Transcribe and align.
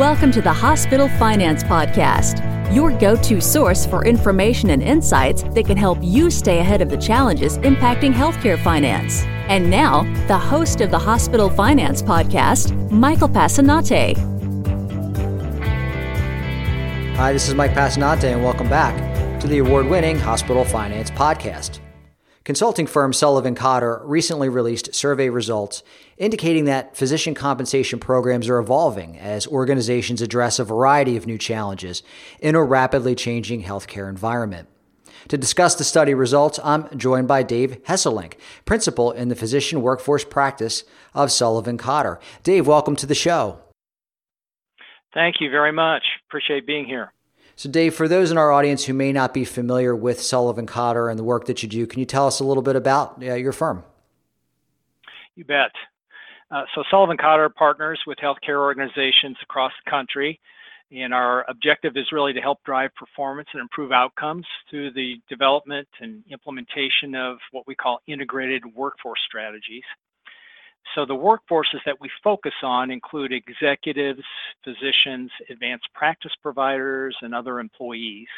Welcome 0.00 0.32
to 0.32 0.40
the 0.40 0.50
Hospital 0.50 1.10
Finance 1.18 1.62
Podcast, 1.62 2.42
your 2.74 2.90
go 2.90 3.16
to 3.16 3.38
source 3.38 3.84
for 3.84 4.02
information 4.06 4.70
and 4.70 4.82
insights 4.82 5.42
that 5.42 5.66
can 5.66 5.76
help 5.76 5.98
you 6.00 6.30
stay 6.30 6.60
ahead 6.60 6.80
of 6.80 6.88
the 6.88 6.96
challenges 6.96 7.58
impacting 7.58 8.10
healthcare 8.10 8.58
finance. 8.64 9.24
And 9.50 9.68
now, 9.68 10.04
the 10.26 10.38
host 10.38 10.80
of 10.80 10.90
the 10.90 10.98
Hospital 10.98 11.50
Finance 11.50 12.00
Podcast, 12.00 12.90
Michael 12.90 13.28
Passanante. 13.28 14.16
Hi, 17.16 17.34
this 17.34 17.46
is 17.46 17.54
Mike 17.54 17.74
Passanante, 17.74 18.32
and 18.32 18.42
welcome 18.42 18.70
back 18.70 19.40
to 19.40 19.46
the 19.48 19.58
award 19.58 19.84
winning 19.84 20.18
Hospital 20.18 20.64
Finance 20.64 21.10
Podcast. 21.10 21.80
Consulting 22.50 22.88
firm 22.88 23.12
Sullivan 23.12 23.54
Cotter 23.54 24.02
recently 24.02 24.48
released 24.48 24.92
survey 24.92 25.28
results 25.28 25.84
indicating 26.16 26.64
that 26.64 26.96
physician 26.96 27.32
compensation 27.32 28.00
programs 28.00 28.48
are 28.48 28.58
evolving 28.58 29.16
as 29.20 29.46
organizations 29.46 30.20
address 30.20 30.58
a 30.58 30.64
variety 30.64 31.16
of 31.16 31.28
new 31.28 31.38
challenges 31.38 32.02
in 32.40 32.56
a 32.56 32.64
rapidly 32.64 33.14
changing 33.14 33.62
healthcare 33.62 34.08
environment. 34.08 34.68
To 35.28 35.38
discuss 35.38 35.76
the 35.76 35.84
study 35.84 36.12
results, 36.12 36.58
I'm 36.64 36.88
joined 36.98 37.28
by 37.28 37.44
Dave 37.44 37.84
Hesselink, 37.84 38.32
principal 38.64 39.12
in 39.12 39.28
the 39.28 39.36
physician 39.36 39.80
workforce 39.80 40.24
practice 40.24 40.82
of 41.14 41.30
Sullivan 41.30 41.78
Cotter. 41.78 42.18
Dave, 42.42 42.66
welcome 42.66 42.96
to 42.96 43.06
the 43.06 43.14
show. 43.14 43.60
Thank 45.14 45.36
you 45.38 45.50
very 45.50 45.70
much. 45.70 46.02
Appreciate 46.26 46.66
being 46.66 46.84
here. 46.84 47.12
So, 47.60 47.68
Dave, 47.68 47.94
for 47.94 48.08
those 48.08 48.30
in 48.30 48.38
our 48.38 48.50
audience 48.52 48.86
who 48.86 48.94
may 48.94 49.12
not 49.12 49.34
be 49.34 49.44
familiar 49.44 49.94
with 49.94 50.18
Sullivan 50.22 50.64
Cotter 50.64 51.10
and 51.10 51.18
the 51.18 51.22
work 51.22 51.44
that 51.44 51.62
you 51.62 51.68
do, 51.68 51.86
can 51.86 52.00
you 52.00 52.06
tell 52.06 52.26
us 52.26 52.40
a 52.40 52.44
little 52.44 52.62
bit 52.62 52.74
about 52.74 53.22
uh, 53.22 53.34
your 53.34 53.52
firm? 53.52 53.84
You 55.36 55.44
bet. 55.44 55.70
Uh, 56.50 56.62
so, 56.74 56.82
Sullivan 56.90 57.18
Cotter 57.18 57.50
partners 57.50 58.00
with 58.06 58.16
healthcare 58.16 58.56
organizations 58.56 59.36
across 59.42 59.72
the 59.84 59.90
country, 59.90 60.40
and 60.90 61.12
our 61.12 61.44
objective 61.50 61.98
is 61.98 62.10
really 62.12 62.32
to 62.32 62.40
help 62.40 62.64
drive 62.64 62.94
performance 62.94 63.50
and 63.52 63.60
improve 63.60 63.92
outcomes 63.92 64.46
through 64.70 64.92
the 64.92 65.20
development 65.28 65.86
and 66.00 66.24
implementation 66.30 67.14
of 67.14 67.36
what 67.50 67.66
we 67.66 67.74
call 67.74 68.00
integrated 68.06 68.62
workforce 68.74 69.20
strategies. 69.26 69.84
So 70.94 71.06
the 71.06 71.14
workforces 71.14 71.80
that 71.86 72.00
we 72.00 72.10
focus 72.22 72.54
on 72.62 72.90
include 72.90 73.32
executives, 73.32 74.22
physicians, 74.64 75.30
advanced 75.48 75.88
practice 75.94 76.32
providers, 76.42 77.16
and 77.22 77.34
other 77.34 77.60
employees. 77.60 78.28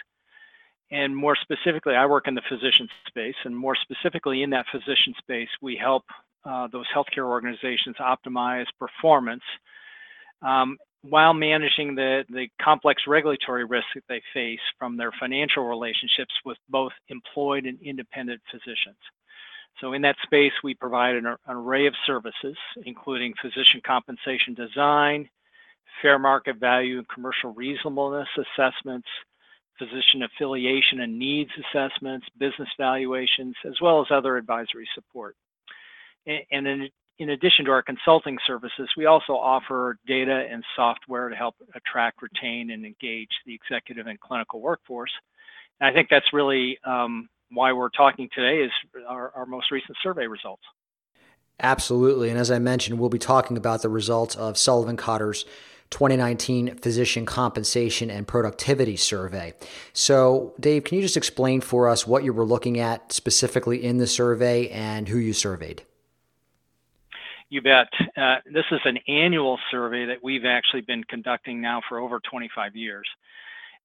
And 0.90 1.16
more 1.16 1.36
specifically, 1.40 1.94
I 1.94 2.04
work 2.04 2.28
in 2.28 2.34
the 2.34 2.42
physician 2.48 2.88
space, 3.08 3.34
and 3.44 3.56
more 3.56 3.74
specifically 3.76 4.42
in 4.42 4.50
that 4.50 4.66
physician 4.70 5.14
space, 5.18 5.48
we 5.62 5.76
help 5.76 6.04
uh, 6.44 6.68
those 6.70 6.86
healthcare 6.94 7.24
organizations 7.24 7.96
optimize 7.98 8.66
performance 8.78 9.42
um, 10.42 10.76
while 11.02 11.32
managing 11.32 11.94
the, 11.94 12.24
the 12.28 12.46
complex 12.60 13.02
regulatory 13.06 13.64
risks 13.64 13.88
that 13.94 14.04
they 14.08 14.20
face 14.34 14.60
from 14.78 14.96
their 14.96 15.12
financial 15.18 15.64
relationships 15.64 16.34
with 16.44 16.58
both 16.68 16.92
employed 17.08 17.64
and 17.64 17.78
independent 17.80 18.40
physicians. 18.50 18.98
So 19.80 19.94
in 19.94 20.02
that 20.02 20.16
space, 20.22 20.52
we 20.62 20.74
provide 20.74 21.16
an, 21.16 21.26
an 21.26 21.36
array 21.48 21.86
of 21.86 21.94
services, 22.06 22.56
including 22.84 23.34
physician 23.40 23.80
compensation 23.84 24.54
design, 24.54 25.28
fair 26.00 26.18
market 26.18 26.56
value 26.56 26.98
and 26.98 27.08
commercial 27.08 27.52
reasonableness 27.52 28.28
assessments, 28.36 29.08
physician 29.78 30.22
affiliation 30.22 31.00
and 31.00 31.18
needs 31.18 31.50
assessments, 31.58 32.26
business 32.38 32.68
valuations, 32.78 33.54
as 33.66 33.80
well 33.80 34.00
as 34.00 34.06
other 34.10 34.36
advisory 34.36 34.88
support. 34.94 35.34
And 36.26 36.66
in, 36.66 36.88
in 37.18 37.30
addition 37.30 37.64
to 37.64 37.72
our 37.72 37.82
consulting 37.82 38.38
services, 38.46 38.88
we 38.96 39.06
also 39.06 39.32
offer 39.32 39.98
data 40.06 40.46
and 40.50 40.62
software 40.76 41.28
to 41.28 41.36
help 41.36 41.56
attract, 41.74 42.22
retain, 42.22 42.70
and 42.70 42.84
engage 42.84 43.30
the 43.46 43.54
executive 43.54 44.06
and 44.06 44.20
clinical 44.20 44.60
workforce. 44.60 45.10
And 45.80 45.90
I 45.90 45.92
think 45.92 46.08
that's 46.10 46.32
really 46.32 46.78
um, 46.84 47.28
why 47.52 47.72
we're 47.72 47.90
talking 47.90 48.28
today 48.34 48.62
is 48.62 48.70
our, 49.08 49.32
our 49.34 49.46
most 49.46 49.70
recent 49.70 49.96
survey 50.02 50.26
results. 50.26 50.62
Absolutely. 51.60 52.30
And 52.30 52.38
as 52.38 52.50
I 52.50 52.58
mentioned, 52.58 52.98
we'll 52.98 53.08
be 53.08 53.18
talking 53.18 53.56
about 53.56 53.82
the 53.82 53.88
results 53.88 54.34
of 54.34 54.58
Sullivan 54.58 54.96
Cotter's 54.96 55.44
2019 55.90 56.76
Physician 56.76 57.26
Compensation 57.26 58.10
and 58.10 58.26
Productivity 58.26 58.96
Survey. 58.96 59.52
So, 59.92 60.54
Dave, 60.58 60.84
can 60.84 60.96
you 60.96 61.02
just 61.02 61.16
explain 61.16 61.60
for 61.60 61.88
us 61.88 62.06
what 62.06 62.24
you 62.24 62.32
were 62.32 62.46
looking 62.46 62.80
at 62.80 63.12
specifically 63.12 63.84
in 63.84 63.98
the 63.98 64.06
survey 64.06 64.68
and 64.70 65.08
who 65.08 65.18
you 65.18 65.34
surveyed? 65.34 65.84
You 67.50 67.60
bet. 67.60 67.88
Uh, 68.16 68.36
this 68.46 68.64
is 68.72 68.80
an 68.86 68.98
annual 69.06 69.58
survey 69.70 70.06
that 70.06 70.18
we've 70.22 70.46
actually 70.46 70.80
been 70.80 71.04
conducting 71.04 71.60
now 71.60 71.82
for 71.86 71.98
over 71.98 72.18
25 72.18 72.74
years. 72.74 73.06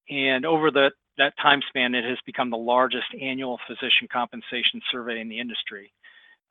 And 0.09 0.45
over 0.45 0.71
the 0.71 0.91
that 1.17 1.33
time 1.41 1.61
span, 1.67 1.95
it 1.95 2.05
has 2.05 2.17
become 2.25 2.49
the 2.49 2.57
largest 2.57 3.07
annual 3.21 3.59
physician 3.67 4.07
compensation 4.11 4.81
survey 4.91 5.19
in 5.19 5.29
the 5.29 5.39
industry. 5.39 5.91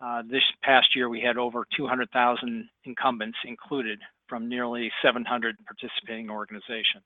Uh, 0.01 0.23
this 0.31 0.43
past 0.63 0.95
year, 0.95 1.09
we 1.09 1.21
had 1.21 1.39
over 1.39 1.67
200,000 1.77 2.69
incumbents 2.85 3.39
included 3.45 3.99
from 4.29 4.49
nearly 4.49 4.91
700 5.03 5.57
participating 5.67 6.31
organizations. 6.31 7.05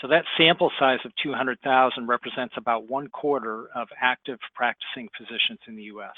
So 0.00 0.08
that 0.08 0.24
sample 0.36 0.70
size 0.78 0.98
of 1.04 1.12
200,000 1.22 2.06
represents 2.06 2.54
about 2.56 2.88
one 2.88 3.08
quarter 3.08 3.68
of 3.74 3.88
active 4.00 4.38
practicing 4.54 5.08
physicians 5.16 5.58
in 5.66 5.76
the 5.76 5.84
U.S. 5.84 6.14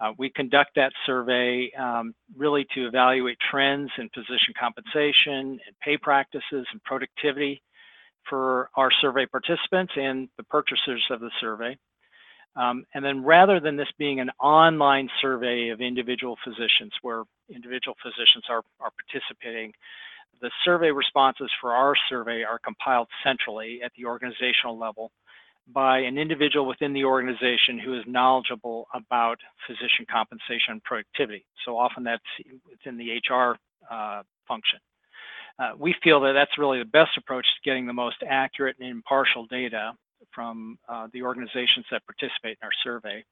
Uh, 0.00 0.12
we 0.16 0.30
conduct 0.30 0.70
that 0.76 0.92
survey 1.04 1.70
um, 1.78 2.14
really 2.36 2.66
to 2.74 2.86
evaluate 2.86 3.36
trends 3.50 3.90
in 3.98 4.08
physician 4.10 4.54
compensation 4.58 5.58
and 5.66 5.78
pay 5.82 5.96
practices 5.96 6.66
and 6.72 6.82
productivity 6.84 7.60
for 8.28 8.70
our 8.74 8.90
survey 9.00 9.26
participants 9.26 9.92
and 9.96 10.28
the 10.36 10.44
purchasers 10.44 11.04
of 11.10 11.20
the 11.20 11.30
survey. 11.40 11.76
Um, 12.56 12.84
and 12.94 13.04
then 13.04 13.22
rather 13.22 13.60
than 13.60 13.76
this 13.76 13.88
being 13.98 14.20
an 14.20 14.30
online 14.40 15.08
survey 15.20 15.68
of 15.68 15.80
individual 15.80 16.36
physicians 16.42 16.92
where 17.02 17.22
individual 17.48 17.96
physicians 18.02 18.44
are, 18.48 18.62
are 18.80 18.90
participating, 18.90 19.72
the 20.40 20.50
survey 20.64 20.90
responses 20.90 21.50
for 21.60 21.72
our 21.72 21.94
survey 22.08 22.42
are 22.42 22.58
compiled 22.58 23.08
centrally 23.24 23.80
at 23.84 23.92
the 23.96 24.06
organizational 24.06 24.78
level 24.78 25.12
by 25.72 25.98
an 25.98 26.16
individual 26.16 26.66
within 26.66 26.92
the 26.92 27.04
organization 27.04 27.78
who 27.78 27.94
is 27.94 28.04
knowledgeable 28.06 28.86
about 28.94 29.38
physician 29.66 30.06
compensation 30.10 30.72
and 30.72 30.84
productivity. 30.84 31.44
So 31.64 31.76
often 31.76 32.04
that's 32.04 32.22
within 32.70 32.96
the 32.96 33.20
HR 33.28 33.56
uh, 33.90 34.22
function. 34.46 34.78
Uh, 35.58 35.72
we 35.76 35.94
feel 36.04 36.20
that 36.20 36.32
that's 36.32 36.56
really 36.56 36.78
the 36.78 36.84
best 36.84 37.16
approach 37.16 37.44
to 37.44 37.68
getting 37.68 37.86
the 37.86 37.92
most 37.92 38.16
accurate 38.28 38.76
and 38.78 38.88
impartial 38.88 39.46
data 39.46 39.92
from 40.32 40.78
uh, 40.88 41.08
the 41.12 41.22
organizations 41.22 41.84
that 41.90 42.02
participate 42.06 42.58
in 42.60 42.66
our 42.66 42.72
survey. 42.84 43.24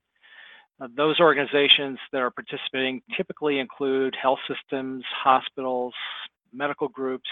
Uh, 0.81 0.89
those 0.97 1.21
organizations 1.21 1.99
that 2.13 2.21
are 2.21 2.31
participating 2.31 3.01
typically 3.17 3.59
include 3.59 4.15
health 4.21 4.41
systems, 4.49 5.05
hospitals, 5.23 5.95
medical 6.53 6.89
groups, 6.89 7.29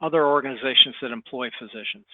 other 0.00 0.26
organizations 0.26 0.94
that 1.00 1.10
employ 1.10 1.48
physicians. 1.58 2.06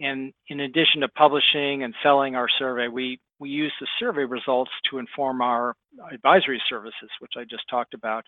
And 0.00 0.32
in 0.48 0.60
addition 0.60 1.02
to 1.02 1.08
publishing 1.08 1.84
and 1.84 1.94
selling 2.02 2.34
our 2.34 2.48
survey, 2.58 2.88
we, 2.88 3.20
we 3.42 3.50
use 3.50 3.72
the 3.80 3.88
survey 3.98 4.24
results 4.24 4.70
to 4.88 4.98
inform 4.98 5.42
our 5.42 5.74
advisory 6.12 6.62
services, 6.68 7.10
which 7.18 7.32
I 7.36 7.42
just 7.42 7.64
talked 7.68 7.92
about, 7.92 8.24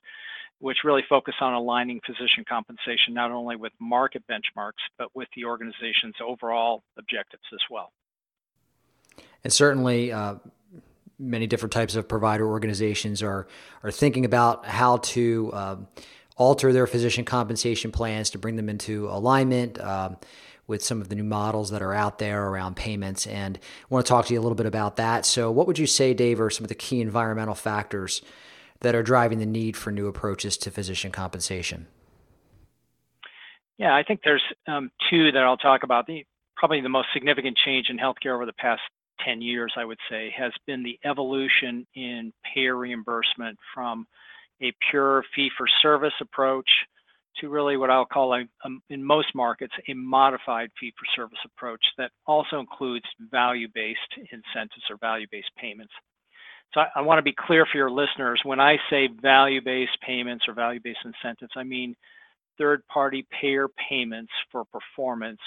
which 0.58 0.78
really 0.82 1.02
focus 1.08 1.34
on 1.40 1.54
aligning 1.54 2.00
physician 2.04 2.44
compensation 2.48 3.14
not 3.14 3.30
only 3.30 3.54
with 3.54 3.72
market 3.80 4.24
benchmarks, 4.28 4.82
but 4.98 5.14
with 5.14 5.28
the 5.36 5.44
organization's 5.44 6.16
overall 6.20 6.82
objectives 6.98 7.44
as 7.52 7.60
well. 7.70 7.92
And 9.44 9.52
certainly, 9.52 10.10
uh, 10.10 10.34
many 11.16 11.46
different 11.46 11.72
types 11.72 11.94
of 11.94 12.08
provider 12.08 12.48
organizations 12.48 13.22
are 13.22 13.46
are 13.84 13.92
thinking 13.92 14.24
about 14.24 14.66
how 14.66 14.96
to 14.96 15.52
um, 15.54 15.88
alter 16.36 16.72
their 16.72 16.88
physician 16.88 17.24
compensation 17.24 17.92
plans 17.92 18.30
to 18.30 18.38
bring 18.38 18.56
them 18.56 18.68
into 18.68 19.08
alignment. 19.08 19.80
Um, 19.80 20.16
with 20.66 20.82
some 20.82 21.00
of 21.00 21.08
the 21.08 21.14
new 21.14 21.24
models 21.24 21.70
that 21.70 21.82
are 21.82 21.92
out 21.92 22.18
there 22.18 22.48
around 22.48 22.76
payments, 22.76 23.26
and 23.26 23.58
I 23.58 23.86
want 23.94 24.06
to 24.06 24.08
talk 24.08 24.26
to 24.26 24.34
you 24.34 24.40
a 24.40 24.42
little 24.42 24.56
bit 24.56 24.66
about 24.66 24.96
that. 24.96 25.26
So, 25.26 25.50
what 25.50 25.66
would 25.66 25.78
you 25.78 25.86
say, 25.86 26.14
Dave, 26.14 26.40
are 26.40 26.50
some 26.50 26.64
of 26.64 26.68
the 26.68 26.74
key 26.74 27.00
environmental 27.00 27.54
factors 27.54 28.22
that 28.80 28.94
are 28.94 29.02
driving 29.02 29.38
the 29.38 29.46
need 29.46 29.76
for 29.76 29.90
new 29.90 30.06
approaches 30.06 30.56
to 30.58 30.70
physician 30.70 31.10
compensation? 31.10 31.86
Yeah, 33.78 33.94
I 33.94 34.02
think 34.02 34.20
there's 34.24 34.42
um, 34.66 34.90
two 35.10 35.32
that 35.32 35.42
I'll 35.42 35.56
talk 35.56 35.82
about. 35.82 36.06
The, 36.06 36.24
probably 36.56 36.80
the 36.80 36.88
most 36.88 37.08
significant 37.12 37.58
change 37.64 37.88
in 37.90 37.98
healthcare 37.98 38.34
over 38.34 38.46
the 38.46 38.52
past 38.52 38.82
10 39.24 39.42
years, 39.42 39.72
I 39.76 39.84
would 39.84 39.98
say, 40.10 40.32
has 40.36 40.52
been 40.66 40.82
the 40.82 40.98
evolution 41.04 41.86
in 41.94 42.32
payer 42.54 42.76
reimbursement 42.76 43.58
from 43.74 44.06
a 44.62 44.72
pure 44.90 45.24
fee 45.34 45.50
for 45.56 45.66
service 45.82 46.14
approach 46.20 46.68
to 47.40 47.48
really 47.48 47.76
what 47.76 47.90
I'll 47.90 48.04
call, 48.04 48.34
a, 48.34 48.40
a, 48.40 48.68
in 48.90 49.02
most 49.02 49.28
markets, 49.34 49.72
a 49.88 49.94
modified 49.94 50.70
fee 50.78 50.92
for 50.98 51.06
service 51.20 51.38
approach 51.44 51.84
that 51.98 52.10
also 52.26 52.60
includes 52.60 53.06
value 53.30 53.68
based 53.74 53.98
incentives 54.18 54.84
or 54.90 54.96
value 55.00 55.26
based 55.30 55.50
payments. 55.58 55.92
So 56.72 56.80
I, 56.80 56.86
I 56.96 57.00
want 57.02 57.18
to 57.18 57.22
be 57.22 57.34
clear 57.36 57.66
for 57.70 57.78
your 57.78 57.90
listeners 57.90 58.40
when 58.44 58.60
I 58.60 58.76
say 58.90 59.08
value 59.20 59.60
based 59.62 59.98
payments 60.06 60.44
or 60.48 60.54
value 60.54 60.80
based 60.82 61.00
incentives, 61.04 61.52
I 61.56 61.62
mean 61.62 61.94
third 62.58 62.86
party 62.86 63.26
payer 63.40 63.66
payments 63.88 64.32
for 64.50 64.64
performance 64.66 65.40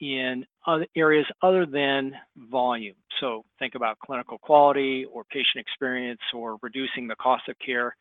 in 0.00 0.44
other 0.66 0.86
areas 0.96 1.26
other 1.42 1.64
than 1.64 2.12
volume. 2.50 2.96
So 3.20 3.44
think 3.58 3.74
about 3.76 3.98
clinical 4.00 4.38
quality 4.38 5.06
or 5.12 5.24
patient 5.24 5.56
experience 5.56 6.20
or 6.34 6.58
reducing 6.62 7.06
the 7.06 7.14
cost 7.16 7.48
of 7.48 7.56
care. 7.64 7.94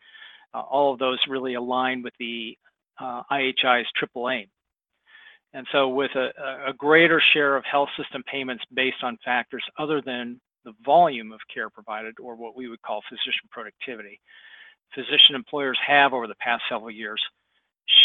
Uh, 0.54 0.62
all 0.62 0.92
of 0.92 1.00
those 1.00 1.20
really 1.30 1.54
align 1.54 2.02
with 2.02 2.14
the 2.20 2.58
uh, 3.02 3.24
IHI's 3.32 3.88
triple 3.96 4.30
aim. 4.30 4.48
And 5.54 5.68
so 5.72 5.90
with 5.90 6.12
a, 6.16 6.30
a 6.68 6.74
greater 6.74 7.22
share 7.34 7.58
of 7.58 7.66
health 7.66 7.90
system 7.98 8.24
payments 8.32 8.64
based 8.74 9.04
on 9.04 9.18
factors 9.26 9.64
other 9.78 10.02
than 10.02 10.40
the 10.64 10.74
volume 10.86 11.32
of 11.32 11.40
care 11.54 11.70
provided 11.70 12.16
or 12.22 12.36
what 12.36 12.56
we 12.56 12.70
would 12.70 12.82
call 12.84 13.02
physician 13.10 13.50
productivity, 13.50 14.20
physician 14.94 15.36
employers 15.36 15.78
have 15.86 16.14
over 16.14 16.28
the 16.28 16.36
past 16.36 16.64
several 16.70 16.92
years 16.92 17.22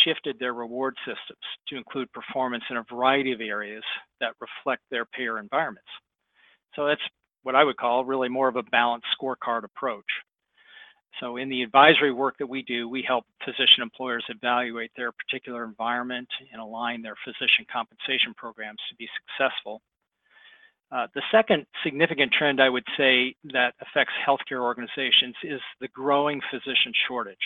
shifted 0.05 0.37
their 0.39 0.55
reward 0.55 0.97
systems 1.05 1.43
to 1.69 1.77
include 1.77 2.11
performance 2.13 2.65
in 2.71 2.77
a 2.79 2.85
variety 2.91 3.33
of 3.33 3.41
areas 3.41 3.85
that 4.21 4.33
reflect 4.41 4.83
their 4.91 5.05
payer 5.05 5.39
environments. 5.39 5.89
So 6.75 6.87
that's 6.87 7.03
what 7.43 7.55
I 7.55 7.63
would 7.63 7.77
call 7.77 8.05
really 8.05 8.29
more 8.29 8.49
of 8.49 8.57
a 8.57 8.63
balanced 8.65 9.07
scorecard 9.21 9.63
approach. 9.65 10.05
So 11.21 11.37
in 11.37 11.49
the 11.49 11.63
advisory 11.63 12.13
work 12.13 12.37
that 12.39 12.47
we 12.47 12.63
do, 12.63 12.89
we 12.89 13.03
help 13.07 13.25
physician 13.45 13.83
employers 13.83 14.25
evaluate 14.29 14.91
their 14.97 15.13
particular 15.13 15.65
environment 15.65 16.29
and 16.53 16.61
align 16.61 17.03
their 17.03 17.17
physician 17.25 17.65
compensation 17.73 18.35
programs 18.37 18.79
to 18.91 18.97
be 18.97 19.09
successful. 19.21 19.81
Uh, 20.93 21.07
the 21.15 21.23
second 21.33 21.67
significant 21.83 22.33
trend 22.33 22.61
I 22.61 22.69
would 22.69 22.85
say 22.97 23.35
that 23.53 23.75
affects 23.81 24.13
healthcare 24.27 24.61
organizations 24.61 25.35
is 25.43 25.61
the 25.81 25.89
growing 25.89 26.41
physician 26.51 26.93
shortage. 27.09 27.37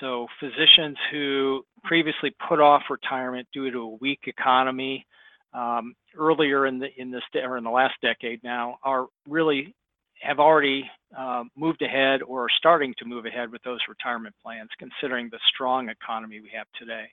So 0.00 0.26
physicians 0.40 0.96
who 1.10 1.64
previously 1.84 2.34
put 2.48 2.60
off 2.60 2.82
retirement 2.90 3.46
due 3.52 3.70
to 3.70 3.78
a 3.78 3.96
weak 4.00 4.20
economy 4.26 5.06
um, 5.52 5.94
earlier 6.16 6.66
in 6.66 6.78
the 6.78 6.88
in 7.00 7.10
this 7.10 7.22
or 7.34 7.56
in 7.56 7.64
the 7.64 7.70
last 7.70 7.94
decade 8.02 8.42
now 8.42 8.78
are 8.82 9.06
really 9.26 9.74
have 10.20 10.38
already 10.38 10.90
uh, 11.16 11.44
moved 11.56 11.82
ahead 11.82 12.22
or 12.22 12.44
are 12.44 12.50
starting 12.58 12.94
to 12.98 13.04
move 13.04 13.26
ahead 13.26 13.50
with 13.50 13.62
those 13.62 13.80
retirement 13.88 14.34
plans, 14.42 14.70
considering 14.78 15.28
the 15.30 15.38
strong 15.54 15.88
economy 15.88 16.40
we 16.40 16.50
have 16.54 16.66
today. 16.78 17.06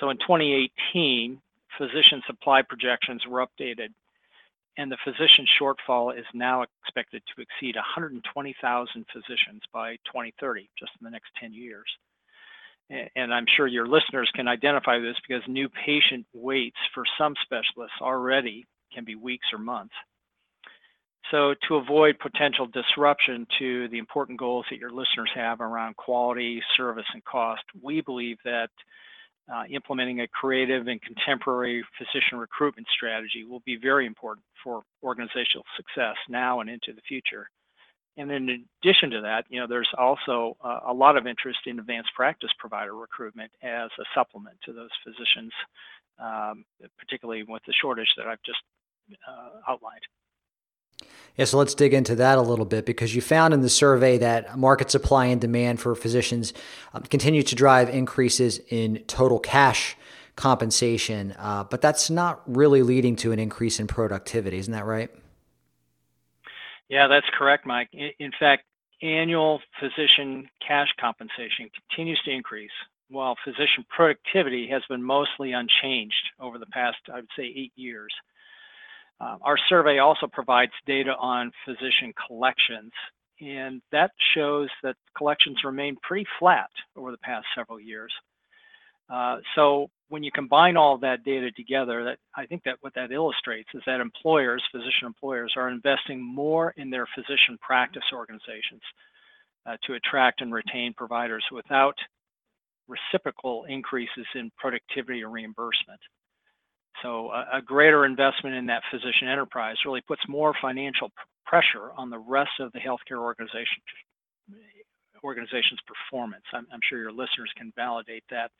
So 0.00 0.10
in 0.10 0.16
2018, 0.18 1.40
physician 1.78 2.22
supply 2.26 2.62
projections 2.62 3.22
were 3.26 3.44
updated 3.44 3.88
and 4.78 4.90
the 4.90 4.96
physician 5.04 5.46
shortfall 5.60 6.18
is 6.18 6.24
now 6.32 6.62
expected 6.62 7.22
to 7.34 7.42
exceed 7.42 7.76
120,000 7.76 9.06
physicians 9.12 9.62
by 9.72 9.96
2030, 10.06 10.68
just 10.78 10.92
in 11.00 11.04
the 11.04 11.10
next 11.10 11.28
10 11.38 11.52
years. 11.52 11.86
And 13.16 13.32
I'm 13.32 13.46
sure 13.56 13.66
your 13.66 13.86
listeners 13.86 14.30
can 14.34 14.48
identify 14.48 14.98
this 14.98 15.16
because 15.26 15.42
new 15.46 15.68
patient 15.68 16.26
waits 16.34 16.76
for 16.94 17.04
some 17.18 17.34
specialists 17.42 17.96
already 18.00 18.66
can 18.92 19.04
be 19.04 19.14
weeks 19.14 19.46
or 19.52 19.58
months. 19.58 19.94
So, 21.32 21.54
to 21.66 21.76
avoid 21.76 22.18
potential 22.18 22.66
disruption 22.66 23.46
to 23.58 23.88
the 23.88 23.96
important 23.96 24.38
goals 24.38 24.66
that 24.70 24.76
your 24.76 24.90
listeners 24.90 25.30
have 25.34 25.62
around 25.62 25.96
quality, 25.96 26.60
service, 26.76 27.06
and 27.14 27.24
cost, 27.24 27.62
we 27.82 28.02
believe 28.02 28.36
that 28.44 28.68
uh, 29.52 29.62
implementing 29.70 30.20
a 30.20 30.28
creative 30.28 30.88
and 30.88 31.00
contemporary 31.00 31.82
physician 31.96 32.38
recruitment 32.38 32.86
strategy 32.94 33.44
will 33.48 33.62
be 33.64 33.76
very 33.76 34.04
important 34.04 34.44
for 34.62 34.82
organizational 35.02 35.64
success 35.74 36.16
now 36.28 36.60
and 36.60 36.68
into 36.68 36.92
the 36.92 37.00
future. 37.08 37.48
And 38.18 38.30
in 38.30 38.66
addition 38.84 39.10
to 39.12 39.22
that, 39.22 39.46
you 39.48 39.58
know, 39.58 39.66
there's 39.66 39.88
also 39.96 40.58
uh, 40.62 40.80
a 40.86 40.92
lot 40.92 41.16
of 41.16 41.26
interest 41.26 41.60
in 41.64 41.78
advanced 41.78 42.10
practice 42.14 42.50
provider 42.58 42.94
recruitment 42.94 43.50
as 43.62 43.88
a 43.98 44.04
supplement 44.14 44.58
to 44.66 44.74
those 44.74 44.90
physicians, 45.02 45.52
um, 46.18 46.66
particularly 46.98 47.42
with 47.42 47.62
the 47.66 47.72
shortage 47.80 48.12
that 48.18 48.26
I've 48.26 48.42
just 48.44 48.60
uh, 49.26 49.60
outlined. 49.66 50.02
Yeah, 51.36 51.46
so 51.46 51.56
let's 51.56 51.74
dig 51.74 51.94
into 51.94 52.14
that 52.16 52.36
a 52.36 52.42
little 52.42 52.66
bit 52.66 52.84
because 52.84 53.14
you 53.14 53.22
found 53.22 53.54
in 53.54 53.62
the 53.62 53.70
survey 53.70 54.18
that 54.18 54.58
market 54.58 54.90
supply 54.90 55.26
and 55.26 55.40
demand 55.40 55.80
for 55.80 55.94
physicians 55.94 56.52
um, 56.92 57.02
continue 57.04 57.42
to 57.42 57.54
drive 57.54 57.88
increases 57.88 58.60
in 58.68 58.98
total 59.06 59.38
cash 59.38 59.96
compensation, 60.36 61.34
uh, 61.38 61.64
but 61.64 61.80
that's 61.80 62.10
not 62.10 62.42
really 62.46 62.82
leading 62.82 63.16
to 63.16 63.32
an 63.32 63.38
increase 63.38 63.80
in 63.80 63.86
productivity. 63.86 64.58
Isn't 64.58 64.72
that 64.72 64.84
right? 64.84 65.10
Yeah, 66.88 67.08
that's 67.08 67.26
correct, 67.38 67.66
Mike. 67.66 67.88
In 67.92 68.32
fact, 68.38 68.64
annual 69.02 69.60
physician 69.80 70.48
cash 70.66 70.88
compensation 71.00 71.70
continues 71.88 72.20
to 72.24 72.30
increase 72.30 72.70
while 73.08 73.36
physician 73.44 73.84
productivity 73.88 74.68
has 74.68 74.82
been 74.88 75.02
mostly 75.02 75.52
unchanged 75.52 76.30
over 76.40 76.58
the 76.58 76.66
past, 76.66 76.98
I 77.12 77.16
would 77.16 77.28
say, 77.36 77.44
eight 77.44 77.72
years. 77.76 78.12
Uh, 79.22 79.36
our 79.42 79.56
survey 79.68 79.98
also 79.98 80.26
provides 80.26 80.72
data 80.84 81.14
on 81.16 81.52
physician 81.64 82.12
collections, 82.26 82.90
and 83.40 83.80
that 83.92 84.10
shows 84.34 84.68
that 84.82 84.96
collections 85.16 85.58
remain 85.64 85.96
pretty 86.02 86.26
flat 86.38 86.70
over 86.96 87.12
the 87.12 87.18
past 87.18 87.46
several 87.54 87.78
years. 87.78 88.12
Uh, 89.08 89.36
so 89.54 89.88
when 90.08 90.22
you 90.22 90.32
combine 90.32 90.76
all 90.76 90.98
that 90.98 91.22
data 91.24 91.50
together, 91.52 92.04
that 92.04 92.18
I 92.34 92.46
think 92.46 92.64
that 92.64 92.78
what 92.80 92.94
that 92.94 93.12
illustrates 93.12 93.68
is 93.74 93.82
that 93.86 94.00
employers, 94.00 94.62
physician 94.72 95.06
employers, 95.06 95.52
are 95.56 95.68
investing 95.68 96.20
more 96.20 96.74
in 96.76 96.90
their 96.90 97.06
physician 97.14 97.58
practice 97.60 98.04
organizations 98.12 98.82
uh, 99.66 99.76
to 99.84 99.94
attract 99.94 100.40
and 100.40 100.52
retain 100.52 100.94
providers 100.94 101.44
without 101.52 101.96
reciprocal 102.88 103.64
increases 103.68 104.26
in 104.34 104.50
productivity 104.58 105.22
or 105.22 105.30
reimbursement. 105.30 106.00
So 107.02 107.30
a, 107.30 107.58
a, 107.58 107.62
greater 107.62 108.04
investment 108.04 108.54
in 108.54 108.66
that 108.66 108.82
physician 108.90 109.28
enterprise 109.28 109.76
really 109.86 110.02
puts 110.02 110.20
more 110.28 110.52
financial 110.60 111.10
pressure 111.46 111.90
on 111.96 112.10
the 112.10 112.18
rest 112.18 112.50
of 112.60 112.72
the 112.72 112.78
healthcare 112.78 113.18
organization 113.18 113.82
organization's 115.24 115.78
performance. 115.86 116.42
I'm, 116.52 116.66
I'm 116.72 116.80
sure 116.88 116.98
your 116.98 117.12
listeners 117.12 117.50
can 117.56 117.72
validate 117.76 118.24
that 118.30 118.50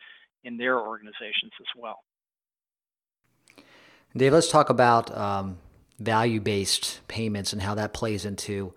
in 0.44 0.56
their 0.56 0.79
organizations 0.79 1.52
as 1.61 1.67
well. 1.76 1.99
Dave, 4.17 4.32
let's 4.32 4.50
talk 4.50 4.70
about 4.70 5.17
um, 5.17 5.58
value-based 5.99 7.00
payments 7.08 7.52
and 7.52 7.62
how 7.62 7.75
that 7.75 7.93
plays 7.93 8.25
into 8.25 8.75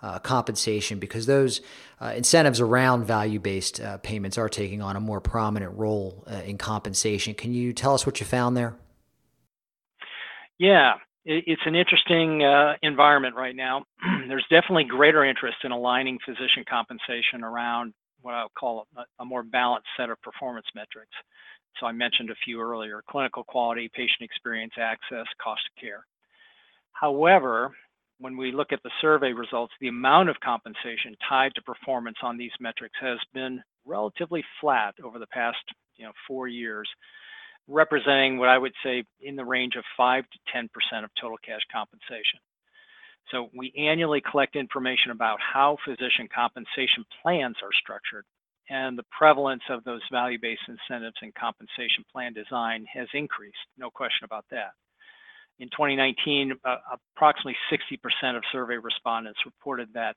uh, 0.00 0.18
compensation 0.20 0.98
because 0.98 1.26
those 1.26 1.60
uh, 2.00 2.12
incentives 2.16 2.60
around 2.60 3.04
value-based 3.04 3.80
uh, 3.80 3.98
payments 3.98 4.38
are 4.38 4.48
taking 4.48 4.80
on 4.80 4.96
a 4.96 5.00
more 5.00 5.20
prominent 5.20 5.76
role 5.76 6.24
uh, 6.30 6.36
in 6.44 6.56
compensation. 6.56 7.34
Can 7.34 7.52
you 7.52 7.72
tell 7.72 7.94
us 7.94 8.06
what 8.06 8.20
you 8.20 8.26
found 8.26 8.56
there? 8.56 8.76
Yeah, 10.58 10.94
it's 11.24 11.62
an 11.66 11.74
interesting 11.74 12.42
uh, 12.42 12.74
environment 12.82 13.36
right 13.36 13.54
now. 13.54 13.84
There's 14.28 14.46
definitely 14.50 14.84
greater 14.84 15.24
interest 15.24 15.58
in 15.64 15.72
aligning 15.72 16.18
physician 16.24 16.64
compensation 16.68 17.44
around 17.44 17.92
what 18.22 18.34
I'll 18.34 18.50
call 18.58 18.86
a, 18.96 19.04
a, 19.20 19.24
more 19.24 19.42
balanced 19.42 19.88
set 19.96 20.10
of 20.10 20.20
performance 20.22 20.66
metrics. 20.74 21.12
So 21.78 21.86
I 21.86 21.92
mentioned 21.92 22.30
a 22.30 22.34
few 22.44 22.60
earlier, 22.60 23.02
clinical 23.08 23.44
quality, 23.44 23.88
patient 23.94 24.22
experience, 24.22 24.72
access, 24.78 25.26
cost 25.42 25.60
of 25.68 25.80
care. 25.80 26.04
However, 26.92 27.70
when 28.18 28.36
we 28.36 28.50
look 28.50 28.72
at 28.72 28.82
the 28.82 28.90
survey 29.00 29.32
results, 29.32 29.72
the 29.80 29.88
amount 29.88 30.28
of 30.28 30.40
compensation 30.40 31.16
tied 31.28 31.54
to 31.54 31.62
performance 31.62 32.16
on 32.22 32.36
these 32.36 32.50
metrics 32.58 32.96
has 33.00 33.18
been 33.32 33.62
relatively 33.86 34.42
flat 34.60 34.94
over 35.04 35.20
the 35.20 35.26
past 35.28 35.58
you 35.96 36.04
know, 36.04 36.12
four 36.26 36.48
years, 36.48 36.88
representing 37.68 38.38
what 38.38 38.48
I 38.48 38.58
would 38.58 38.72
say 38.82 39.04
in 39.20 39.36
the 39.36 39.44
range 39.44 39.76
of 39.76 39.84
5 39.96 40.24
to 40.24 40.38
10% 40.56 41.04
of 41.04 41.10
total 41.20 41.36
cash 41.44 41.60
compensation. 41.70 42.40
So 43.30 43.50
we 43.54 43.72
annually 43.76 44.22
collect 44.22 44.56
information 44.56 45.10
about 45.10 45.38
how 45.40 45.76
physician 45.84 46.28
compensation 46.34 47.04
plans 47.22 47.56
are 47.62 47.72
structured 47.78 48.24
and 48.70 48.98
the 48.98 49.04
prevalence 49.16 49.62
of 49.70 49.84
those 49.84 50.00
value-based 50.10 50.68
incentives 50.68 51.16
and 51.22 51.34
compensation 51.34 52.04
plan 52.12 52.32
design 52.32 52.86
has 52.92 53.08
increased, 53.14 53.56
no 53.76 53.90
question 53.90 54.24
about 54.24 54.44
that. 54.50 54.72
In 55.58 55.68
2019, 55.70 56.52
uh, 56.64 56.76
approximately 57.16 57.56
60% 57.72 58.36
of 58.36 58.42
survey 58.52 58.76
respondents 58.76 59.40
reported 59.44 59.88
that 59.94 60.16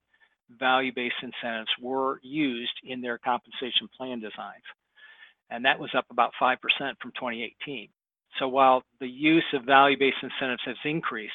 value-based 0.59 1.15
incentives 1.23 1.71
were 1.81 2.19
used 2.23 2.73
in 2.83 3.01
their 3.01 3.17
compensation 3.17 3.87
plan 3.97 4.19
designs 4.19 4.63
and 5.51 5.65
that 5.65 5.79
was 5.79 5.91
up 5.95 6.05
about 6.09 6.31
5% 6.41 6.57
from 7.01 7.11
2018. 7.11 7.89
So 8.39 8.47
while 8.47 8.83
the 8.99 9.07
use 9.07 9.43
of 9.53 9.65
value-based 9.65 10.23
incentives 10.23 10.63
has 10.65 10.77
increased, 10.85 11.33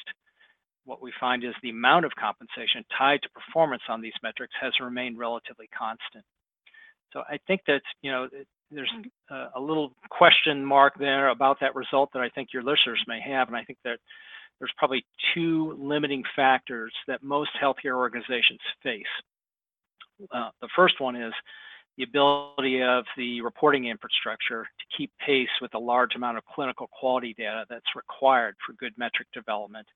what 0.85 1.01
we 1.01 1.13
find 1.19 1.43
is 1.43 1.53
the 1.61 1.69
amount 1.69 2.05
of 2.05 2.11
compensation 2.19 2.83
tied 2.97 3.21
to 3.21 3.29
performance 3.29 3.83
on 3.87 4.01
these 4.01 4.13
metrics 4.23 4.53
has 4.59 4.73
remained 4.81 5.19
relatively 5.19 5.69
constant. 5.77 6.25
So 7.13 7.21
I 7.29 7.37
think 7.45 7.61
that, 7.67 7.81
you 8.01 8.11
know, 8.11 8.27
there's 8.71 8.91
a 9.55 9.59
little 9.59 9.93
question 10.09 10.65
mark 10.65 10.97
there 10.99 11.29
about 11.29 11.59
that 11.61 11.75
result 11.75 12.09
that 12.13 12.21
I 12.21 12.29
think 12.29 12.49
your 12.53 12.63
listeners 12.63 13.01
may 13.07 13.21
have, 13.21 13.47
and 13.47 13.55
I 13.55 13.63
think 13.63 13.79
that 13.85 13.99
there's 14.59 14.73
probably 14.77 15.05
two 15.33 15.77
limiting 15.79 16.23
factors 16.35 16.93
that 17.07 17.23
most 17.23 17.51
healthcare 17.61 17.95
organizations 17.95 18.59
face. 18.83 19.03
Uh, 20.33 20.49
the 20.61 20.69
first 20.75 20.99
one 20.99 21.15
is 21.15 21.33
the 21.97 22.03
ability 22.03 22.81
of 22.81 23.05
the 23.17 23.41
reporting 23.41 23.85
infrastructure 23.85 24.63
to 24.63 24.97
keep 24.97 25.11
pace 25.25 25.49
with 25.61 25.71
the 25.71 25.79
large 25.79 26.15
amount 26.15 26.37
of 26.37 26.45
clinical 26.45 26.87
quality 26.87 27.33
data 27.37 27.65
that's 27.69 27.95
required 27.95 28.55
for 28.65 28.73
good 28.73 28.93
metric 28.97 29.27
development, 29.33 29.87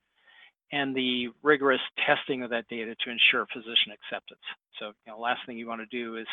and 0.71 0.95
the 0.95 1.29
rigorous 1.43 1.81
testing 2.05 2.43
of 2.43 2.49
that 2.49 2.67
data 2.69 2.95
to 3.03 3.11
ensure 3.11 3.45
physician 3.53 3.91
acceptance. 3.93 4.41
So, 4.79 4.87
you 5.05 5.11
know, 5.11 5.19
last 5.19 5.41
thing 5.45 5.57
you 5.57 5.67
want 5.67 5.81
to 5.81 5.97
do 5.97 6.17
is 6.17 6.27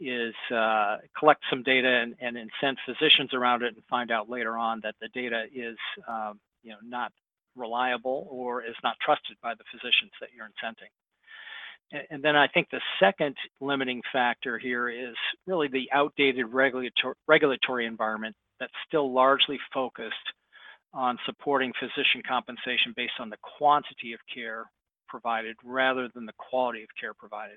is 0.00 0.34
uh, 0.54 0.98
collect 1.18 1.42
some 1.50 1.64
data 1.64 1.88
and, 1.88 2.14
and 2.20 2.36
incent 2.36 2.76
physicians 2.86 3.34
around 3.34 3.62
it 3.62 3.74
and 3.74 3.82
find 3.90 4.12
out 4.12 4.30
later 4.30 4.56
on 4.56 4.80
that 4.84 4.94
the 5.00 5.08
data 5.08 5.46
is 5.52 5.76
um, 6.08 6.38
you 6.62 6.70
know 6.70 6.78
not 6.84 7.10
reliable 7.56 8.28
or 8.30 8.62
is 8.62 8.76
not 8.84 8.96
trusted 9.04 9.36
by 9.42 9.54
the 9.54 9.64
physicians 9.72 10.12
that 10.20 10.28
you're 10.36 10.46
incenting. 10.46 10.92
And 12.10 12.22
then 12.22 12.36
I 12.36 12.48
think 12.48 12.68
the 12.70 12.80
second 13.00 13.34
limiting 13.60 14.02
factor 14.12 14.58
here 14.58 14.90
is 14.90 15.14
really 15.46 15.68
the 15.68 15.88
outdated 15.92 16.46
regulatory, 16.52 17.86
environment 17.86 18.36
that's 18.60 18.72
still 18.86 19.12
largely 19.12 19.58
focused 19.72 20.14
on 20.92 21.18
supporting 21.24 21.72
physician 21.80 22.22
compensation 22.28 22.92
based 22.94 23.14
on 23.20 23.30
the 23.30 23.38
quantity 23.58 24.12
of 24.12 24.20
care 24.32 24.64
provided 25.08 25.56
rather 25.64 26.08
than 26.14 26.26
the 26.26 26.32
quality 26.36 26.82
of 26.82 26.88
care 27.00 27.14
provided. 27.14 27.56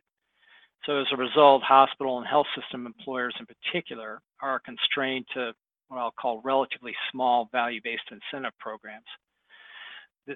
So 0.86 1.00
as 1.00 1.08
a 1.12 1.18
result, 1.18 1.62
hospital 1.64 2.18
and 2.18 2.28
health 2.28 2.48
system 2.60 2.86
employers 2.86 3.36
in 3.40 3.46
particular 3.46 4.22
are 4.42 4.60
constrained 4.60 5.26
to 5.34 5.54
what 5.90 6.00
I'll 6.00 6.12
call 6.12 6.42
relatively 6.44 6.96
small 7.12 7.50
value-based 7.52 8.12
incentive 8.12 8.58
programs. 8.60 9.06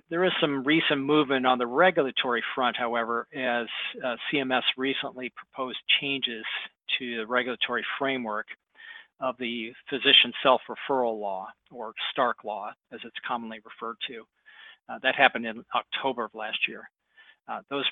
There 0.09 0.23
is 0.23 0.31
some 0.41 0.63
recent 0.63 1.01
movement 1.01 1.45
on 1.45 1.57
the 1.59 1.67
regulatory 1.67 2.43
front, 2.55 2.75
however, 2.75 3.27
as 3.35 3.67
uh, 4.03 4.15
CMS 4.31 4.63
recently 4.77 5.31
proposed 5.35 5.77
changes 6.01 6.43
to 6.97 7.17
the 7.17 7.27
regulatory 7.27 7.85
framework 7.99 8.47
of 9.19 9.35
the 9.37 9.71
physician 9.89 10.33
self-referral 10.43 11.19
law, 11.19 11.47
or 11.71 11.93
Stark 12.11 12.43
law, 12.43 12.71
as 12.91 12.99
it's 13.03 13.15
commonly 13.27 13.59
referred 13.63 13.97
to. 14.07 14.23
Uh, 14.89 14.99
that 15.03 15.15
happened 15.15 15.45
in 15.45 15.63
October 15.75 16.25
of 16.25 16.33
last 16.33 16.57
year. 16.67 16.89
Uh, 17.47 17.61
those 17.69 17.85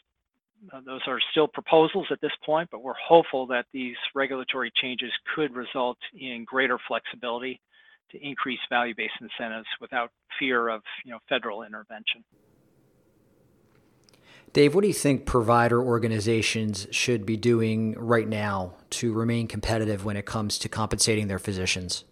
uh, 0.71 0.79
those 0.85 1.01
are 1.07 1.19
still 1.31 1.47
proposals 1.47 2.07
at 2.09 2.21
this 2.21 2.31
point, 2.45 2.69
but 2.71 2.81
we're 2.81 2.93
hopeful 2.93 3.45
that 3.45 3.65
these 3.73 3.97
regulatory 4.15 4.71
changes 4.81 5.11
could 5.35 5.53
result 5.53 5.97
in 6.13 6.45
greater 6.45 6.77
flexibility 6.87 7.59
to 8.13 8.25
increase 8.25 8.59
value-based 8.69 9.13
incentives 9.19 9.67
without 9.81 10.11
fear 10.39 10.69
of 10.69 10.81
you 11.03 11.11
know, 11.11 11.19
federal 11.27 11.63
intervention. 11.63 12.23
Dave, 14.53 14.75
what 14.75 14.81
do 14.81 14.87
you 14.87 14.93
think 14.93 15.25
provider 15.25 15.81
organizations 15.81 16.87
should 16.91 17.25
be 17.25 17.35
doing 17.35 17.95
right 17.97 18.27
now 18.27 18.75
to 18.91 19.11
remain 19.11 19.47
competitive 19.47 20.05
when 20.05 20.15
it 20.15 20.25
comes 20.25 20.59
to 20.59 20.69
compensating 20.69 21.27
their 21.27 21.39
physicians? 21.39 22.03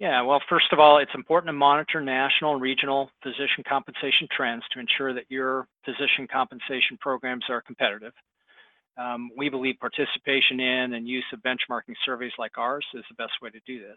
Yeah, 0.00 0.22
well, 0.22 0.42
first 0.48 0.72
of 0.72 0.80
all, 0.80 0.98
it's 0.98 1.14
important 1.14 1.46
to 1.46 1.52
monitor 1.52 2.00
national 2.00 2.54
and 2.54 2.60
regional 2.60 3.08
physician 3.22 3.62
compensation 3.68 4.26
trends 4.36 4.64
to 4.72 4.80
ensure 4.80 5.14
that 5.14 5.26
your 5.28 5.68
physician 5.84 6.26
compensation 6.26 6.98
programs 7.00 7.44
are 7.48 7.62
competitive. 7.62 8.12
Um, 8.98 9.30
we 9.36 9.48
believe 9.48 9.76
participation 9.80 10.60
in 10.60 10.94
and 10.94 11.08
use 11.08 11.24
of 11.32 11.40
benchmarking 11.40 11.94
surveys 12.04 12.32
like 12.38 12.58
ours 12.58 12.84
is 12.94 13.04
the 13.08 13.14
best 13.14 13.32
way 13.40 13.50
to 13.50 13.60
do 13.66 13.80
this. 13.80 13.96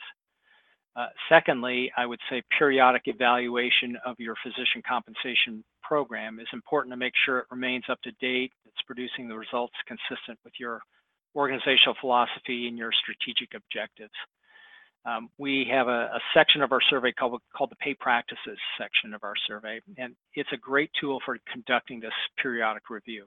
Uh, 0.95 1.07
secondly, 1.27 1.91
I 1.97 2.05
would 2.05 2.21
say 2.29 2.41
periodic 2.57 3.03
evaluation 3.05 3.97
of 4.05 4.15
your 4.17 4.35
physician 4.41 4.81
compensation 4.87 5.63
program 5.83 6.39
is 6.39 6.47
important 6.53 6.93
to 6.93 6.97
make 6.97 7.13
sure 7.25 7.39
it 7.39 7.45
remains 7.51 7.83
up 7.89 8.01
to 8.03 8.11
date, 8.21 8.53
it's 8.65 8.81
producing 8.87 9.27
the 9.27 9.37
results 9.37 9.73
consistent 9.87 10.39
with 10.45 10.53
your 10.57 10.81
organizational 11.35 11.95
philosophy 11.99 12.67
and 12.67 12.77
your 12.77 12.91
strategic 12.93 13.53
objectives. 13.53 14.13
Um, 15.05 15.29
we 15.37 15.67
have 15.69 15.87
a, 15.87 16.09
a, 16.15 16.19
section 16.33 16.63
of 16.63 16.71
our 16.71 16.81
survey 16.89 17.11
called, 17.11 17.39
called 17.55 17.69
the 17.69 17.75
Pay 17.75 17.93
Practices 17.93 18.57
section 18.79 19.13
of 19.13 19.23
our 19.23 19.35
survey, 19.47 19.79
and 19.97 20.15
it's 20.33 20.49
a 20.51 20.57
great 20.57 20.89
tool 20.99 21.19
for 21.23 21.37
conducting 21.51 21.99
this 21.99 22.13
periodic 22.41 22.89
review. 22.89 23.25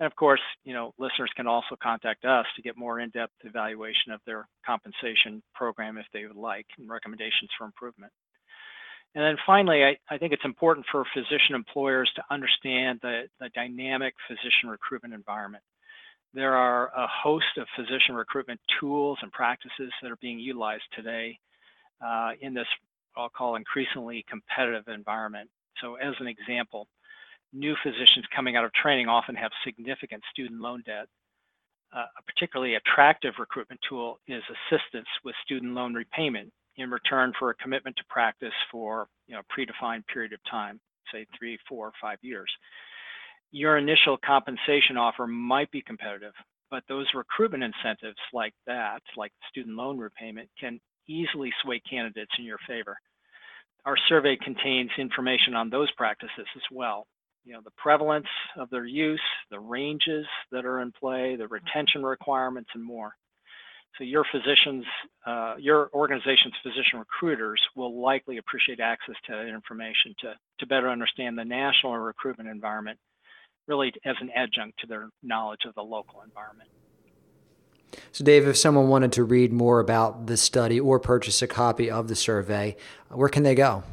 And 0.00 0.06
of 0.06 0.14
course, 0.14 0.40
you 0.64 0.74
know, 0.74 0.94
listeners 0.98 1.30
can 1.34 1.46
also 1.46 1.76
contact 1.82 2.24
us 2.24 2.46
to 2.54 2.62
get 2.62 2.76
more 2.76 3.00
in-depth 3.00 3.32
evaluation 3.44 4.12
of 4.12 4.20
their 4.26 4.46
compensation 4.64 5.42
program 5.54 5.98
if 5.98 6.06
they 6.12 6.24
would 6.24 6.36
like 6.36 6.66
and 6.78 6.88
recommendations 6.88 7.50
for 7.58 7.64
improvement. 7.64 8.12
And 9.14 9.24
then 9.24 9.36
finally, 9.44 9.84
I, 9.84 9.96
I 10.08 10.18
think 10.18 10.32
it's 10.32 10.44
important 10.44 10.86
for 10.92 11.04
physician 11.14 11.54
employers 11.54 12.10
to 12.16 12.22
understand 12.30 13.00
the, 13.02 13.22
the 13.40 13.48
dynamic 13.54 14.14
physician 14.28 14.68
recruitment 14.68 15.14
environment. 15.14 15.64
There 16.34 16.54
are 16.54 16.92
a 16.94 17.06
host 17.08 17.56
of 17.56 17.66
physician 17.74 18.14
recruitment 18.14 18.60
tools 18.78 19.18
and 19.22 19.32
practices 19.32 19.90
that 20.02 20.10
are 20.10 20.18
being 20.20 20.38
utilized 20.38 20.84
today 20.94 21.38
uh, 22.06 22.32
in 22.40 22.54
this, 22.54 22.66
I'll 23.16 23.30
call 23.30 23.56
increasingly 23.56 24.24
competitive 24.28 24.86
environment. 24.88 25.48
So 25.80 25.96
as 25.96 26.14
an 26.20 26.28
example, 26.28 26.86
new 27.52 27.74
physicians 27.82 28.26
coming 28.34 28.56
out 28.56 28.64
of 28.64 28.72
training 28.72 29.08
often 29.08 29.34
have 29.34 29.50
significant 29.64 30.22
student 30.30 30.60
loan 30.60 30.82
debt. 30.86 31.06
Uh, 31.94 32.04
a 32.18 32.22
particularly 32.22 32.74
attractive 32.74 33.34
recruitment 33.38 33.80
tool 33.88 34.18
is 34.28 34.42
assistance 34.70 35.08
with 35.24 35.34
student 35.42 35.72
loan 35.72 35.94
repayment 35.94 36.52
in 36.76 36.90
return 36.90 37.32
for 37.38 37.50
a 37.50 37.54
commitment 37.54 37.96
to 37.96 38.04
practice 38.08 38.52
for 38.70 39.08
you 39.26 39.34
know, 39.34 39.42
predefined 39.56 40.06
period 40.06 40.32
of 40.32 40.38
time, 40.50 40.78
say 41.12 41.26
three, 41.38 41.58
four, 41.68 41.92
five 42.00 42.18
years. 42.22 42.50
Your 43.50 43.78
initial 43.78 44.18
compensation 44.24 44.96
offer 44.98 45.26
might 45.26 45.70
be 45.70 45.80
competitive, 45.80 46.34
but 46.70 46.84
those 46.88 47.06
recruitment 47.14 47.64
incentives 47.64 48.18
like 48.34 48.52
that, 48.66 49.00
like 49.16 49.32
student 49.48 49.76
loan 49.76 49.98
repayment, 49.98 50.50
can 50.60 50.78
easily 51.08 51.50
sway 51.62 51.80
candidates 51.88 52.32
in 52.38 52.44
your 52.44 52.58
favor. 52.68 52.96
Our 53.86 53.96
survey 54.08 54.36
contains 54.36 54.90
information 54.98 55.54
on 55.54 55.70
those 55.70 55.90
practices 55.92 56.46
as 56.54 56.62
well, 56.70 57.06
you 57.48 57.54
know, 57.54 57.60
the 57.64 57.72
prevalence 57.78 58.26
of 58.58 58.68
their 58.68 58.84
use, 58.84 59.22
the 59.50 59.58
ranges 59.58 60.26
that 60.52 60.66
are 60.66 60.80
in 60.80 60.92
play, 60.92 61.34
the 61.34 61.48
retention 61.48 62.02
requirements, 62.02 62.68
and 62.74 62.84
more. 62.84 63.12
So 63.96 64.04
your 64.04 64.24
physicians, 64.30 64.84
uh, 65.26 65.54
your 65.58 65.88
organization's 65.94 66.52
physician 66.62 66.98
recruiters 66.98 67.58
will 67.74 68.02
likely 68.02 68.36
appreciate 68.36 68.80
access 68.80 69.14
to 69.26 69.32
that 69.32 69.48
information 69.48 70.14
to, 70.20 70.34
to 70.58 70.66
better 70.66 70.90
understand 70.90 71.38
the 71.38 71.44
national 71.44 71.96
recruitment 71.96 72.50
environment, 72.50 72.98
really 73.66 73.94
as 74.04 74.16
an 74.20 74.28
adjunct 74.36 74.78
to 74.80 74.86
their 74.86 75.08
knowledge 75.22 75.60
of 75.66 75.74
the 75.74 75.82
local 75.82 76.20
environment. 76.20 76.68
So, 78.12 78.24
Dave, 78.24 78.46
if 78.46 78.58
someone 78.58 78.88
wanted 78.88 79.12
to 79.12 79.24
read 79.24 79.54
more 79.54 79.80
about 79.80 80.26
this 80.26 80.42
study 80.42 80.78
or 80.78 81.00
purchase 81.00 81.40
a 81.40 81.46
copy 81.46 81.90
of 81.90 82.08
the 82.08 82.14
survey, 82.14 82.76
where 83.08 83.30
can 83.30 83.42
they 83.42 83.54
go? 83.54 83.84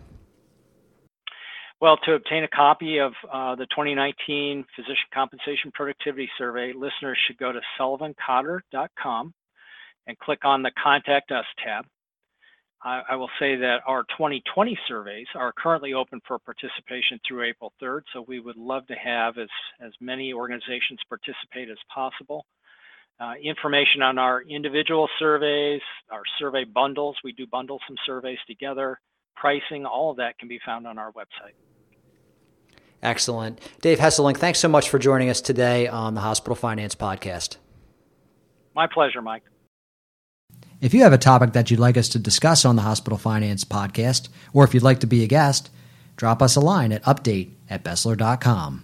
Well, 1.81 1.97
to 2.05 2.13
obtain 2.13 2.43
a 2.43 2.47
copy 2.47 2.99
of 2.99 3.11
uh, 3.31 3.55
the 3.55 3.65
2019 3.65 4.65
Physician 4.75 4.95
Compensation 5.13 5.71
Productivity 5.73 6.29
Survey, 6.37 6.71
listeners 6.71 7.17
should 7.27 7.37
go 7.37 7.51
to 7.51 7.59
sullivancotter.com 7.79 9.33
and 10.07 10.19
click 10.19 10.45
on 10.45 10.63
the 10.63 10.71
Contact 10.81 11.31
Us 11.31 11.45
tab. 11.63 11.85
I, 12.81 13.01
I, 13.09 13.15
will 13.15 13.29
say 13.39 13.57
that 13.57 13.79
our 13.85 14.03
2020 14.03 14.77
surveys 14.87 15.27
are 15.35 15.51
currently 15.51 15.93
open 15.93 16.21
for 16.25 16.39
participation 16.39 17.19
through 17.27 17.43
April 17.43 17.73
3rd, 17.81 18.01
so 18.13 18.23
we 18.25 18.39
would 18.39 18.57
love 18.57 18.87
to 18.87 18.95
have 18.95 19.37
as, 19.37 19.49
as 19.81 19.91
many 19.99 20.31
organizations 20.31 20.99
participate 21.09 21.69
as 21.69 21.77
possible. 21.93 22.45
Uh, 23.19 23.33
information 23.43 24.01
on 24.01 24.17
our 24.17 24.43
individual 24.43 25.09
surveys, 25.19 25.81
our 26.11 26.23
survey 26.37 26.63
bundles, 26.63 27.17
we 27.23 27.33
do 27.33 27.47
bundle 27.47 27.79
some 27.87 27.97
surveys 28.05 28.39
together, 28.47 28.99
pricing, 29.35 29.85
all 29.85 30.11
of 30.11 30.17
that 30.17 30.37
can 30.39 30.47
be 30.47 30.59
found 30.65 30.87
on 30.87 30.97
our 30.97 31.11
website. 31.11 31.53
Excellent. 33.01 33.59
Dave 33.81 33.99
Hesselink, 33.99 34.37
thanks 34.37 34.59
so 34.59 34.67
much 34.67 34.89
for 34.89 34.97
joining 34.97 35.29
us 35.29 35.41
today 35.41 35.87
on 35.87 36.15
the 36.15 36.21
Hospital 36.21 36.55
Finance 36.55 36.95
Podcast. 36.95 37.57
My 38.75 38.87
pleasure, 38.87 39.21
Mike. 39.21 39.43
If 40.81 40.93
you 40.93 41.03
have 41.03 41.13
a 41.13 41.17
topic 41.17 41.53
that 41.53 41.71
you'd 41.71 41.79
like 41.79 41.97
us 41.97 42.09
to 42.09 42.19
discuss 42.19 42.65
on 42.65 42.75
the 42.75 42.81
Hospital 42.81 43.17
Finance 43.17 43.63
Podcast, 43.63 44.29
or 44.53 44.63
if 44.63 44.73
you'd 44.73 44.83
like 44.83 44.99
to 44.99 45.07
be 45.07 45.23
a 45.23 45.27
guest, 45.27 45.69
drop 46.15 46.41
us 46.41 46.55
a 46.55 46.59
line 46.59 46.91
at 46.91 47.03
update 47.03 47.51
at 47.69 47.83
Besler.com. 47.83 48.83